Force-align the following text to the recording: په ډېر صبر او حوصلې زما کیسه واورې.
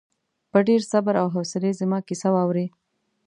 په 0.51 0.57
ډېر 0.67 0.81
صبر 0.91 1.13
او 1.21 1.27
حوصلې 1.35 1.71
زما 1.81 1.99
کیسه 2.07 2.29
واورې. 2.35 2.65